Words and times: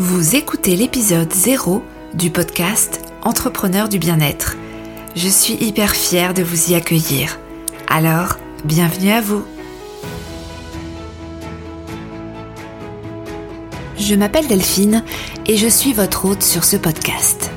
Vous 0.00 0.36
écoutez 0.36 0.76
l'épisode 0.76 1.32
0 1.32 1.82
du 2.14 2.30
podcast 2.30 3.00
Entrepreneur 3.22 3.88
du 3.88 3.98
bien-être. 3.98 4.56
Je 5.16 5.26
suis 5.26 5.54
hyper 5.54 5.90
fière 5.90 6.34
de 6.34 6.42
vous 6.44 6.70
y 6.70 6.76
accueillir. 6.76 7.40
Alors, 7.88 8.36
bienvenue 8.64 9.10
à 9.10 9.20
vous. 9.20 9.42
Je 13.98 14.14
m'appelle 14.14 14.46
Delphine 14.46 15.02
et 15.46 15.56
je 15.56 15.66
suis 15.66 15.94
votre 15.94 16.26
hôte 16.26 16.44
sur 16.44 16.62
ce 16.62 16.76
podcast. 16.76 17.50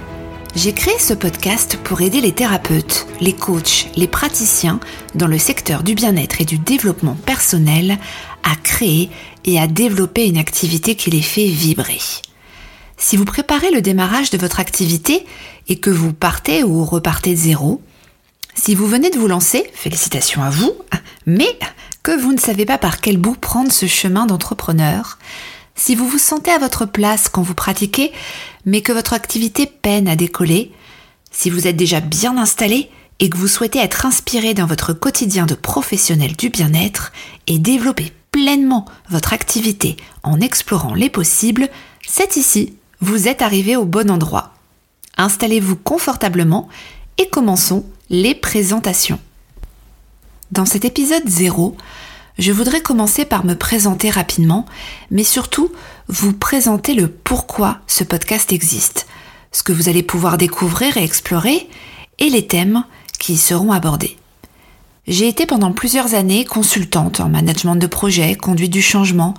J'ai 0.55 0.73
créé 0.73 0.97
ce 0.97 1.13
podcast 1.13 1.77
pour 1.83 2.01
aider 2.01 2.21
les 2.21 2.33
thérapeutes, 2.33 3.05
les 3.19 3.33
coachs, 3.33 3.87
les 3.95 4.07
praticiens 4.07 4.79
dans 5.13 5.27
le 5.27 5.37
secteur 5.37 5.83
du 5.83 5.93
bien-être 5.93 6.41
et 6.41 6.45
du 6.45 6.57
développement 6.57 7.17
personnel 7.23 7.99
à 8.41 8.55
créer 8.63 9.11
et 9.45 9.59
à 9.59 9.67
développer 9.67 10.26
une 10.26 10.39
activité 10.39 10.95
qui 10.95 11.12
les 11.12 11.21
fait 11.21 11.45
vibrer. 11.45 11.99
Si 13.03 13.17
vous 13.17 13.25
préparez 13.25 13.71
le 13.71 13.81
démarrage 13.81 14.29
de 14.29 14.37
votre 14.37 14.59
activité 14.59 15.25
et 15.67 15.79
que 15.79 15.89
vous 15.89 16.13
partez 16.13 16.63
ou 16.63 16.85
repartez 16.85 17.31
de 17.31 17.39
zéro, 17.39 17.81
si 18.53 18.75
vous 18.75 18.85
venez 18.85 19.09
de 19.09 19.17
vous 19.17 19.27
lancer, 19.27 19.69
félicitations 19.73 20.43
à 20.43 20.51
vous, 20.51 20.71
mais 21.25 21.57
que 22.03 22.11
vous 22.11 22.31
ne 22.31 22.39
savez 22.39 22.63
pas 22.63 22.77
par 22.77 23.01
quel 23.01 23.17
bout 23.17 23.33
prendre 23.33 23.71
ce 23.71 23.87
chemin 23.87 24.27
d'entrepreneur, 24.27 25.17
si 25.75 25.95
vous 25.95 26.07
vous 26.07 26.19
sentez 26.19 26.51
à 26.51 26.59
votre 26.59 26.85
place 26.85 27.27
quand 27.27 27.41
vous 27.41 27.55
pratiquez, 27.55 28.11
mais 28.65 28.81
que 28.81 28.91
votre 28.91 29.13
activité 29.13 29.65
peine 29.65 30.07
à 30.07 30.15
décoller, 30.15 30.71
si 31.31 31.49
vous 31.49 31.65
êtes 31.65 31.77
déjà 31.77 32.02
bien 32.02 32.38
installé 32.38 32.91
et 33.19 33.31
que 33.31 33.38
vous 33.38 33.47
souhaitez 33.47 33.79
être 33.79 34.05
inspiré 34.05 34.53
dans 34.53 34.67
votre 34.67 34.93
quotidien 34.93 35.47
de 35.47 35.55
professionnel 35.55 36.35
du 36.35 36.49
bien-être 36.49 37.11
et 37.47 37.57
développer 37.57 38.13
pleinement 38.31 38.85
votre 39.09 39.33
activité 39.33 39.97
en 40.21 40.39
explorant 40.39 40.93
les 40.93 41.09
possibles, 41.09 41.67
c'est 42.08 42.38
ici 42.38 42.75
vous 43.02 43.27
êtes 43.27 43.41
arrivé 43.41 43.75
au 43.75 43.85
bon 43.85 44.09
endroit. 44.09 44.53
Installez-vous 45.17 45.75
confortablement 45.75 46.69
et 47.17 47.27
commençons 47.27 47.83
les 48.09 48.35
présentations. 48.35 49.19
Dans 50.52 50.66
cet 50.66 50.85
épisode 50.85 51.27
0, 51.27 51.75
je 52.38 52.52
voudrais 52.52 52.81
commencer 52.81 53.25
par 53.25 53.45
me 53.45 53.55
présenter 53.55 54.09
rapidement, 54.09 54.66
mais 55.09 55.23
surtout 55.23 55.71
vous 56.08 56.33
présenter 56.33 56.93
le 56.93 57.08
pourquoi 57.08 57.80
ce 57.88 58.03
podcast 58.03 58.53
existe, 58.53 59.08
ce 59.52 59.63
que 59.63 59.73
vous 59.73 59.89
allez 59.89 60.03
pouvoir 60.03 60.38
découvrir 60.38 60.97
et 60.97 61.03
explorer, 61.03 61.67
et 62.19 62.30
les 62.30 62.47
thèmes 62.47 62.83
qui 63.19 63.33
y 63.33 63.38
seront 63.38 63.71
abordés. 63.71 64.17
J'ai 65.08 65.27
été 65.27 65.45
pendant 65.45 65.71
plusieurs 65.71 66.13
années 66.13 66.45
consultante 66.45 67.19
en 67.19 67.30
management 67.30 67.75
de 67.75 67.88
projet, 67.88 68.36
conduite 68.36 68.71
du 68.71 68.81
changement, 68.81 69.33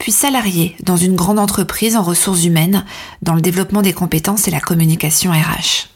puis 0.00 0.12
salarié 0.12 0.74
dans 0.82 0.96
une 0.96 1.14
grande 1.14 1.38
entreprise 1.38 1.94
en 1.94 2.02
ressources 2.02 2.44
humaines, 2.44 2.84
dans 3.20 3.34
le 3.34 3.42
développement 3.42 3.82
des 3.82 3.92
compétences 3.92 4.48
et 4.48 4.50
la 4.50 4.58
communication 4.58 5.30
RH. 5.30 5.88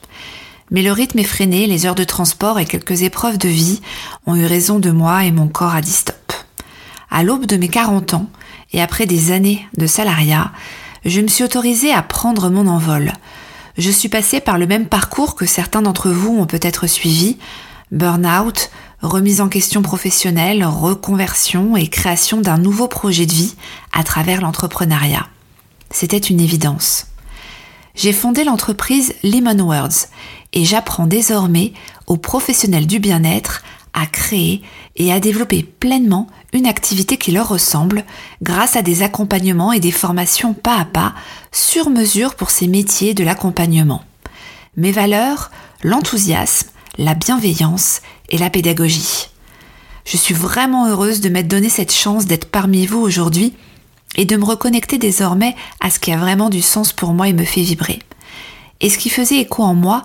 Mais 0.70 0.82
le 0.82 0.92
rythme 0.92 1.20
effréné, 1.20 1.66
les 1.66 1.86
heures 1.86 1.94
de 1.94 2.04
transport 2.04 2.60
et 2.60 2.66
quelques 2.66 3.02
épreuves 3.02 3.38
de 3.38 3.48
vie 3.48 3.80
ont 4.26 4.36
eu 4.36 4.44
raison 4.44 4.78
de 4.78 4.90
moi 4.90 5.24
et 5.24 5.32
mon 5.32 5.48
corps 5.48 5.74
a 5.74 5.80
dit 5.80 5.90
stop. 5.90 6.34
À 7.10 7.22
l'aube 7.22 7.46
de 7.46 7.56
mes 7.56 7.68
40 7.68 8.12
ans 8.14 8.28
et 8.74 8.82
après 8.82 9.06
des 9.06 9.32
années 9.32 9.66
de 9.78 9.86
salariat, 9.86 10.52
je 11.06 11.22
me 11.22 11.28
suis 11.28 11.44
autorisée 11.44 11.92
à 11.92 12.02
prendre 12.02 12.50
mon 12.50 12.66
envol. 12.66 13.10
Je 13.78 13.90
suis 13.90 14.10
passée 14.10 14.40
par 14.40 14.58
le 14.58 14.66
même 14.66 14.86
parcours 14.86 15.34
que 15.34 15.46
certains 15.46 15.80
d'entre 15.80 16.10
vous 16.10 16.38
ont 16.38 16.46
peut-être 16.46 16.86
suivi, 16.86 17.38
burn-out, 17.90 18.70
remise 19.04 19.40
en 19.40 19.48
question 19.48 19.82
professionnelle, 19.82 20.64
reconversion 20.64 21.76
et 21.76 21.88
création 21.88 22.40
d'un 22.40 22.58
nouveau 22.58 22.88
projet 22.88 23.26
de 23.26 23.32
vie 23.32 23.54
à 23.92 24.02
travers 24.02 24.40
l'entrepreneuriat. 24.40 25.28
C'était 25.90 26.18
une 26.18 26.40
évidence. 26.40 27.06
J'ai 27.94 28.12
fondé 28.12 28.44
l'entreprise 28.44 29.14
Lemon 29.22 29.60
Words 29.60 30.08
et 30.52 30.64
j'apprends 30.64 31.06
désormais 31.06 31.72
aux 32.06 32.16
professionnels 32.16 32.86
du 32.86 32.98
bien-être 32.98 33.62
à 33.92 34.06
créer 34.06 34.62
et 34.96 35.12
à 35.12 35.20
développer 35.20 35.62
pleinement 35.62 36.26
une 36.52 36.66
activité 36.66 37.16
qui 37.16 37.30
leur 37.30 37.48
ressemble 37.48 38.04
grâce 38.42 38.74
à 38.74 38.82
des 38.82 39.02
accompagnements 39.02 39.72
et 39.72 39.80
des 39.80 39.92
formations 39.92 40.54
pas 40.54 40.78
à 40.78 40.84
pas 40.84 41.14
sur 41.52 41.90
mesure 41.90 42.34
pour 42.34 42.50
ces 42.50 42.66
métiers 42.66 43.14
de 43.14 43.22
l'accompagnement. 43.22 44.02
Mes 44.76 44.90
valeurs, 44.90 45.52
l'enthousiasme, 45.82 46.70
la 46.98 47.14
bienveillance 47.14 48.00
et 48.30 48.38
la 48.38 48.50
pédagogie. 48.50 49.28
Je 50.04 50.16
suis 50.16 50.34
vraiment 50.34 50.86
heureuse 50.86 51.20
de 51.20 51.28
m'être 51.28 51.48
donné 51.48 51.68
cette 51.68 51.92
chance 51.92 52.26
d'être 52.26 52.50
parmi 52.50 52.86
vous 52.86 53.00
aujourd'hui 53.00 53.54
et 54.16 54.26
de 54.26 54.36
me 54.36 54.44
reconnecter 54.44 54.98
désormais 54.98 55.56
à 55.80 55.90
ce 55.90 55.98
qui 55.98 56.12
a 56.12 56.16
vraiment 56.16 56.50
du 56.50 56.62
sens 56.62 56.92
pour 56.92 57.14
moi 57.14 57.28
et 57.28 57.32
me 57.32 57.44
fait 57.44 57.62
vibrer. 57.62 58.00
Et 58.80 58.90
ce 58.90 58.98
qui 58.98 59.08
faisait 59.08 59.38
écho 59.38 59.62
en 59.62 59.74
moi, 59.74 60.04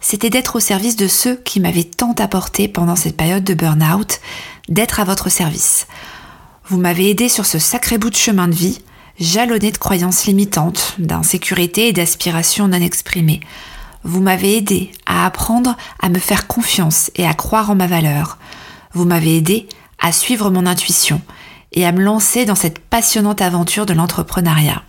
c'était 0.00 0.30
d'être 0.30 0.56
au 0.56 0.60
service 0.60 0.96
de 0.96 1.08
ceux 1.08 1.36
qui 1.36 1.60
m'avaient 1.60 1.84
tant 1.84 2.14
apporté 2.18 2.68
pendant 2.68 2.96
cette 2.96 3.16
période 3.16 3.44
de 3.44 3.54
burn-out, 3.54 4.20
d'être 4.68 5.00
à 5.00 5.04
votre 5.04 5.28
service. 5.28 5.86
Vous 6.68 6.78
m'avez 6.78 7.10
aidé 7.10 7.28
sur 7.28 7.44
ce 7.44 7.58
sacré 7.58 7.98
bout 7.98 8.10
de 8.10 8.16
chemin 8.16 8.48
de 8.48 8.54
vie, 8.54 8.80
jalonné 9.18 9.72
de 9.72 9.78
croyances 9.78 10.26
limitantes, 10.26 10.94
d'insécurité 10.98 11.88
et 11.88 11.92
d'aspirations 11.92 12.68
non 12.68 12.80
exprimées. 12.80 13.40
Vous 14.02 14.20
m'avez 14.20 14.56
aidé 14.56 14.92
à 15.06 15.26
apprendre 15.26 15.76
à 16.00 16.08
me 16.08 16.18
faire 16.18 16.46
confiance 16.46 17.10
et 17.16 17.26
à 17.26 17.34
croire 17.34 17.70
en 17.70 17.74
ma 17.74 17.86
valeur. 17.86 18.38
Vous 18.92 19.04
m'avez 19.04 19.36
aidé 19.36 19.68
à 19.98 20.12
suivre 20.12 20.50
mon 20.50 20.66
intuition 20.66 21.20
et 21.72 21.86
à 21.86 21.92
me 21.92 22.02
lancer 22.02 22.44
dans 22.44 22.54
cette 22.54 22.78
passionnante 22.78 23.42
aventure 23.42 23.86
de 23.86 23.92
l'entrepreneuriat. 23.92 24.82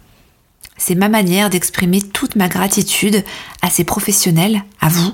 C'est 0.78 0.96
ma 0.96 1.10
manière 1.10 1.52
d'exprimer 1.52 2.02
toute 2.02 2.36
ma 2.36 2.48
gratitude 2.48 3.24
à 3.62 3.70
ces 3.70 3.84
professionnels, 3.84 4.64
à 4.80 4.90
vous, 4.90 5.14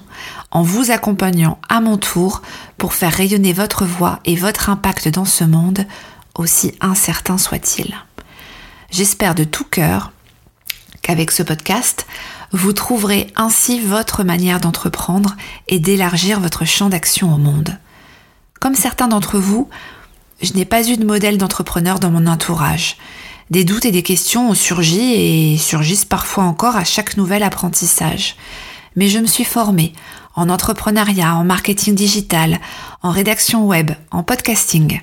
en 0.52 0.62
vous 0.62 0.92
accompagnant 0.92 1.60
à 1.68 1.82
mon 1.82 1.98
tour 1.98 2.42
pour 2.78 2.94
faire 2.94 3.12
rayonner 3.12 3.52
votre 3.52 3.84
voix 3.84 4.20
et 4.24 4.38
votre 4.38 4.70
impact 4.70 5.10
dans 5.10 5.26
ce 5.26 5.44
monde, 5.44 5.86
aussi 6.36 6.74
incertain 6.80 7.38
soit-il. 7.38 7.96
J'espère 8.92 9.36
de 9.36 9.44
tout 9.44 9.66
cœur 9.66 10.14
qu'avec 11.02 11.32
ce 11.32 11.44
podcast, 11.44 12.06
vous 12.52 12.74
trouverez 12.74 13.28
ainsi 13.36 13.80
votre 13.80 14.24
manière 14.24 14.60
d'entreprendre 14.60 15.36
et 15.68 15.80
d'élargir 15.80 16.40
votre 16.40 16.66
champ 16.66 16.90
d'action 16.90 17.34
au 17.34 17.38
monde. 17.38 17.78
Comme 18.60 18.76
certains 18.76 19.08
d'entre 19.08 19.38
vous, 19.38 19.70
je 20.42 20.54
n'ai 20.54 20.66
pas 20.66 20.88
eu 20.88 20.98
de 20.98 21.06
modèle 21.06 21.38
d'entrepreneur 21.38 22.00
dans 22.00 22.12
mon 22.12 22.28
entourage. 22.28 22.98
Des 23.50 23.64
doutes 23.64 23.86
et 23.86 23.92
des 23.92 24.04
questions 24.04 24.50
ont 24.50 24.54
surgi 24.54 25.14
et 25.14 25.58
surgissent 25.58 26.06
parfois 26.06 26.44
encore 26.44 26.76
à 26.76 26.84
chaque 26.84 27.18
nouvel 27.18 27.44
apprentissage. 27.44 28.36
Mais 28.96 29.08
je 29.08 29.20
me 29.20 29.28
suis 29.28 29.46
formée 29.46 29.94
en 30.36 30.50
entrepreneuriat, 30.50 31.36
en 31.36 31.44
marketing 31.44 31.96
digital, 31.96 32.60
en 33.02 33.12
rédaction 33.12 33.66
web, 33.66 33.92
en 34.12 34.24
podcasting. 34.24 35.02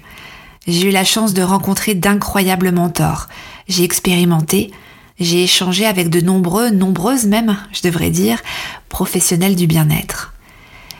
J'ai 0.66 0.88
eu 0.88 0.90
la 0.90 1.04
chance 1.04 1.34
de 1.34 1.42
rencontrer 1.42 1.94
d'incroyables 1.94 2.72
mentors. 2.72 3.28
J'ai 3.68 3.84
expérimenté, 3.84 4.72
j'ai 5.18 5.44
échangé 5.44 5.86
avec 5.86 6.08
de 6.08 6.20
nombreux, 6.20 6.70
nombreuses 6.70 7.26
même, 7.26 7.56
je 7.72 7.82
devrais 7.82 8.10
dire, 8.10 8.40
professionnels 8.88 9.56
du 9.56 9.66
bien-être. 9.66 10.32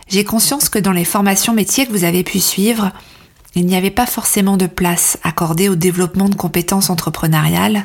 J'ai 0.09 0.25
conscience 0.25 0.69
que 0.69 0.79
dans 0.79 0.93
les 0.93 1.05
formations 1.05 1.55
métiers 1.55 1.87
que 1.87 1.93
vous 1.93 2.05
avez 2.05 2.23
pu 2.23 2.39
suivre, 2.39 2.93
il 3.55 3.67
n'y 3.67 3.77
avait 3.77 3.91
pas 3.91 4.07
forcément 4.07 4.57
de 4.57 4.67
place 4.67 5.19
accordée 5.23 5.69
au 5.69 5.77
développement 5.77 6.29
de 6.29 6.35
compétences 6.35 6.91
entrepreneuriales 6.91 7.85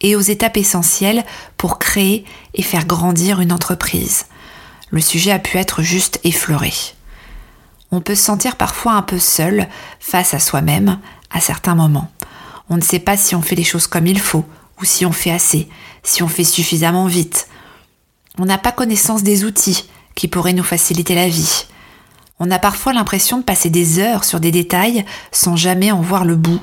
et 0.00 0.16
aux 0.16 0.20
étapes 0.20 0.56
essentielles 0.56 1.24
pour 1.56 1.78
créer 1.78 2.24
et 2.54 2.62
faire 2.62 2.86
grandir 2.86 3.40
une 3.40 3.52
entreprise. 3.52 4.26
Le 4.90 5.00
sujet 5.00 5.32
a 5.32 5.38
pu 5.38 5.58
être 5.58 5.82
juste 5.82 6.20
effleuré. 6.24 6.72
On 7.90 8.00
peut 8.00 8.14
se 8.14 8.22
sentir 8.22 8.56
parfois 8.56 8.92
un 8.92 9.02
peu 9.02 9.18
seul 9.18 9.68
face 9.98 10.34
à 10.34 10.38
soi-même 10.38 10.98
à 11.30 11.40
certains 11.40 11.74
moments. 11.74 12.10
On 12.70 12.76
ne 12.76 12.82
sait 12.82 12.98
pas 12.98 13.16
si 13.16 13.34
on 13.34 13.42
fait 13.42 13.56
les 13.56 13.64
choses 13.64 13.86
comme 13.86 14.06
il 14.06 14.20
faut, 14.20 14.44
ou 14.80 14.84
si 14.84 15.04
on 15.06 15.12
fait 15.12 15.30
assez, 15.30 15.68
si 16.02 16.22
on 16.22 16.28
fait 16.28 16.44
suffisamment 16.44 17.06
vite. 17.06 17.48
On 18.38 18.44
n'a 18.44 18.58
pas 18.58 18.72
connaissance 18.72 19.22
des 19.22 19.44
outils 19.44 19.88
qui 20.14 20.28
pourraient 20.28 20.52
nous 20.52 20.64
faciliter 20.64 21.14
la 21.14 21.28
vie. 21.28 21.66
On 22.40 22.50
a 22.50 22.58
parfois 22.58 22.92
l'impression 22.92 23.38
de 23.38 23.42
passer 23.42 23.70
des 23.70 23.98
heures 23.98 24.24
sur 24.24 24.40
des 24.40 24.52
détails 24.52 25.04
sans 25.32 25.56
jamais 25.56 25.90
en 25.90 26.00
voir 26.00 26.24
le 26.24 26.36
bout. 26.36 26.60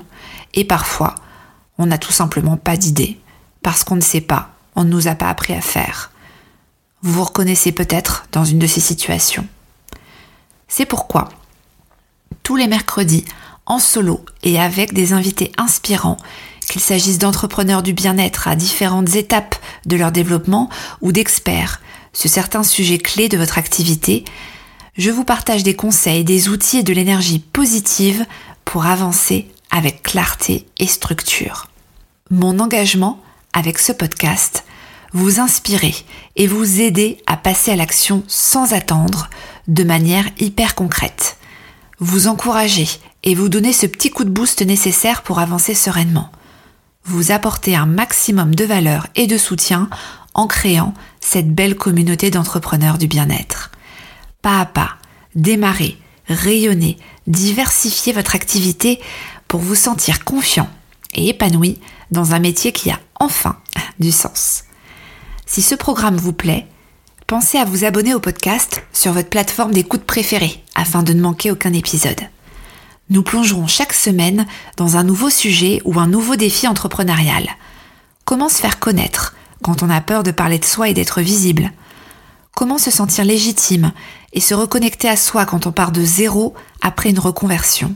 Et 0.54 0.64
parfois, 0.64 1.16
on 1.78 1.86
n'a 1.86 1.98
tout 1.98 2.14
simplement 2.14 2.56
pas 2.56 2.78
d'idée, 2.78 3.20
parce 3.62 3.84
qu'on 3.84 3.98
ne 3.98 4.02
sait 4.02 4.22
pas, 4.22 4.52
on 4.76 4.86
ne 4.86 4.90
nous 4.90 5.08
a 5.08 5.16
pas 5.16 5.30
appris 5.30 5.54
à 5.54 5.62
faire. 5.62 6.12
Vous 7.02 7.14
vous 7.14 7.24
reconnaissez 7.26 7.72
peut-être 7.72 8.26
dans 8.32 8.46
une 8.46 8.60
de 8.60 8.68
ces 8.68 8.80
situations. 8.80 9.46
C'est 10.68 10.86
pourquoi, 10.86 11.30
tous 12.44 12.56
les 12.56 12.68
mercredis, 12.68 13.26
en 13.66 13.80
solo 13.80 14.24
et 14.44 14.60
avec 14.60 14.94
des 14.94 15.14
invités 15.14 15.52
inspirants, 15.58 16.18
qu'il 16.66 16.82
s'agisse 16.82 17.18
d'entrepreneurs 17.18 17.84
du 17.84 17.94
bien-être 17.94 18.48
à 18.48 18.56
différentes 18.56 19.16
étapes 19.16 19.56
de 19.86 19.96
leur 19.96 20.12
développement 20.12 20.70
ou 21.02 21.12
d'experts 21.12 21.82
sur 22.14 22.30
certains 22.30 22.64
sujets 22.64 22.98
clés 22.98 23.30
de 23.30 23.38
votre 23.38 23.58
activité, 23.58 24.24
je 24.98 25.12
vous 25.12 25.26
partage 25.26 25.64
des 25.64 25.76
conseils, 25.76 26.24
des 26.24 26.48
outils 26.48 26.78
et 26.78 26.84
de 26.84 26.94
l'énergie 26.94 27.40
positive 27.40 28.26
pour 28.64 28.86
avancer 28.86 29.48
avec 29.70 30.02
clarté 30.02 30.66
et 30.80 30.88
structure. 30.88 31.68
Mon 32.32 32.60
engagement 32.60 33.20
avec 33.52 33.78
ce 33.78 33.92
podcast, 33.92 34.64
vous 35.12 35.40
inspirer 35.40 35.94
et 36.36 36.48
vous 36.48 36.82
aider 36.82 37.18
à 37.28 37.38
passer 37.38 37.72
à 37.72 37.76
l'action 37.76 38.24
sans 38.28 38.74
attendre, 38.74 39.30
de 39.68 39.84
manière 39.84 40.26
hyper 40.40 40.76
concrète. 40.76 41.38
Vous 42.00 42.28
encourager 42.28 42.88
et 43.24 43.36
vous 43.36 43.50
donner 43.50 43.74
ce 43.74 43.86
petit 43.86 44.12
coup 44.12 44.24
de 44.24 44.30
boost 44.30 44.62
nécessaire 44.62 45.24
pour 45.24 45.40
avancer 45.40 45.74
sereinement. 45.74 46.30
Vous 47.06 47.32
apporter 47.32 47.76
un 47.76 47.86
maximum 47.86 48.56
de 48.56 48.66
valeur 48.66 49.08
et 49.16 49.28
de 49.28 49.38
soutien 49.38 49.90
en 50.34 50.48
créant 50.48 50.94
cette 51.20 51.54
belle 51.54 51.76
communauté 51.76 52.32
d'entrepreneurs 52.32 52.98
du 52.98 53.08
bien-être. 53.08 53.72
Pas 54.42 54.60
à 54.60 54.66
pas, 54.66 54.96
démarrez, 55.36 55.98
rayonnez, 56.28 56.98
diversifiez 57.28 58.12
votre 58.12 58.36
activité 58.36 59.00
pour 59.48 59.60
vous 59.60 59.76
sentir 59.76 60.24
confiant 60.24 60.70
et 61.14 61.30
épanoui 61.30 61.80
dans 62.12 62.34
un 62.34 62.40
métier 62.40 62.72
qui 62.72 62.90
a 62.90 63.00
enfin 63.20 63.58
du 64.00 64.12
sens. 64.12 64.64
Si 65.46 65.62
ce 65.62 65.76
programme 65.76 66.18
vous 66.18 66.34
plaît, 66.34 66.68
pensez 67.28 67.58
à 67.58 67.66
vous 67.66 67.86
abonner 67.86 68.14
au 68.14 68.20
podcast 68.20 68.84
sur 68.94 69.14
votre 69.14 69.30
plateforme 69.30 69.72
d'écoute 69.72 70.04
préférée 70.04 70.64
afin 70.74 71.04
de 71.04 71.14
ne 71.14 71.22
manquer 71.22 71.52
aucun 71.52 71.74
épisode. 71.74 72.22
Nous 73.10 73.22
plongerons 73.22 73.68
chaque 73.68 73.94
semaine 73.94 74.48
dans 74.78 74.98
un 74.98 75.04
nouveau 75.04 75.30
sujet 75.30 75.80
ou 75.86 76.00
un 76.00 76.08
nouveau 76.08 76.36
défi 76.36 76.68
entrepreneurial. 76.68 77.48
Comment 78.26 78.50
se 78.50 78.60
faire 78.60 78.80
connaître 78.80 79.36
quand 79.64 79.84
on 79.84 79.90
a 79.92 80.02
peur 80.02 80.24
de 80.24 80.32
parler 80.32 80.58
de 80.58 80.66
soi 80.66 80.90
et 80.90 80.96
d'être 80.96 81.22
visible? 81.22 81.72
Comment 82.56 82.80
se 82.80 82.90
sentir 82.90 83.24
légitime 83.24 83.92
et 84.34 84.40
se 84.40 84.56
reconnecter 84.56 85.08
à 85.08 85.18
soi 85.18 85.46
quand 85.46 85.68
on 85.68 85.72
part 85.72 85.92
de 85.92 86.04
zéro 86.04 86.56
après 86.82 87.12
une 87.12 87.20
reconversion? 87.20 87.96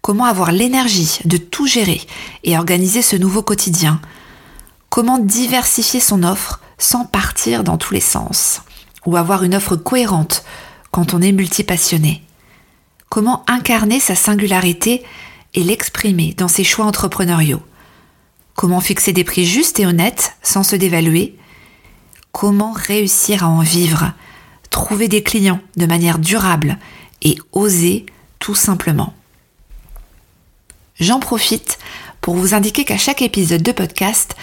Comment 0.00 0.26
avoir 0.26 0.52
l'énergie 0.52 1.18
de 1.24 1.36
tout 1.36 1.66
gérer 1.66 2.00
et 2.44 2.56
organiser 2.56 3.02
ce 3.02 3.16
nouveau 3.16 3.42
quotidien? 3.42 4.00
Comment 4.90 5.18
diversifier 5.18 5.98
son 5.98 6.22
offre 6.22 6.60
sans 6.78 7.04
partir 7.04 7.64
dans 7.64 7.78
tous 7.78 7.94
les 7.94 8.00
sens? 8.00 8.62
Ou 9.06 9.16
avoir 9.16 9.42
une 9.42 9.56
offre 9.56 9.74
cohérente 9.74 10.44
quand 10.92 11.14
on 11.14 11.20
est 11.20 11.32
multipassionné? 11.32 12.22
Comment 13.14 13.44
incarner 13.46 14.00
sa 14.00 14.16
singularité 14.16 15.04
et 15.54 15.62
l'exprimer 15.62 16.34
dans 16.36 16.48
ses 16.48 16.64
choix 16.64 16.84
entrepreneuriaux. 16.84 17.62
Comment 18.56 18.80
fixer 18.80 19.12
des 19.12 19.22
prix 19.22 19.46
justes 19.46 19.78
et 19.78 19.86
honnêtes 19.86 20.34
sans 20.42 20.64
se 20.64 20.74
dévaluer. 20.74 21.36
Comment 22.32 22.72
réussir 22.72 23.44
à 23.44 23.46
en 23.46 23.60
vivre 23.60 24.12
Trouver 24.68 25.06
des 25.06 25.22
clients 25.22 25.60
de 25.76 25.86
manière 25.86 26.18
durable 26.18 26.76
et 27.22 27.38
oser 27.52 28.04
tout 28.40 28.56
simplement. 28.56 29.14
J'en 30.98 31.20
profite 31.20 31.78
pour 32.20 32.34
vous 32.34 32.52
indiquer 32.52 32.84
qu'à 32.84 32.98
chaque 32.98 33.22
épisode 33.22 33.62
de 33.62 33.70
podcast, 33.70 34.34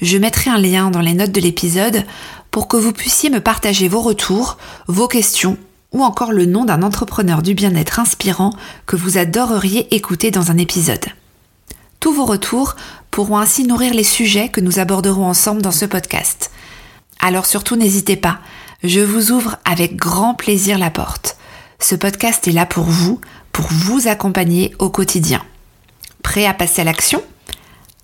je 0.00 0.18
mettrai 0.18 0.50
un 0.50 0.58
lien 0.58 0.92
dans 0.92 1.00
les 1.00 1.14
notes 1.14 1.32
de 1.32 1.40
l'épisode 1.40 2.06
pour 2.52 2.68
que 2.68 2.76
vous 2.76 2.92
puissiez 2.92 3.28
me 3.28 3.40
partager 3.40 3.88
vos 3.88 4.02
retours, 4.02 4.56
vos 4.86 5.08
questions 5.08 5.58
ou 5.92 6.02
encore 6.04 6.32
le 6.32 6.46
nom 6.46 6.64
d'un 6.64 6.82
entrepreneur 6.82 7.42
du 7.42 7.54
bien-être 7.54 7.98
inspirant 7.98 8.52
que 8.86 8.96
vous 8.96 9.18
adoreriez 9.18 9.94
écouter 9.94 10.30
dans 10.30 10.50
un 10.50 10.58
épisode. 10.58 11.04
Tous 11.98 12.12
vos 12.12 12.24
retours 12.24 12.76
pourront 13.10 13.38
ainsi 13.38 13.64
nourrir 13.64 13.92
les 13.92 14.04
sujets 14.04 14.48
que 14.48 14.60
nous 14.60 14.78
aborderons 14.78 15.26
ensemble 15.26 15.62
dans 15.62 15.70
ce 15.70 15.84
podcast. 15.84 16.50
Alors 17.20 17.46
surtout 17.46 17.76
n'hésitez 17.76 18.16
pas, 18.16 18.38
je 18.82 19.00
vous 19.00 19.32
ouvre 19.32 19.56
avec 19.64 19.96
grand 19.96 20.34
plaisir 20.34 20.78
la 20.78 20.90
porte. 20.90 21.36
Ce 21.78 21.94
podcast 21.94 22.46
est 22.48 22.52
là 22.52 22.66
pour 22.66 22.84
vous, 22.84 23.20
pour 23.52 23.66
vous 23.70 24.08
accompagner 24.08 24.74
au 24.78 24.90
quotidien. 24.90 25.42
Prêt 26.22 26.46
à 26.46 26.54
passer 26.54 26.82
à 26.82 26.84
l'action? 26.84 27.22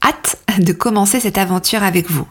Hâte 0.03 0.39
de 0.59 0.73
commencer 0.73 1.21
cette 1.21 1.39
aventure 1.39 1.83
avec 1.83 2.11
vous. 2.11 2.27